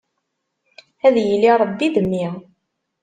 Ad 1.07 1.15
yili 1.27 1.51
Ṛebbi 1.61 1.87
d 1.93 1.95
mmi. 2.03 2.25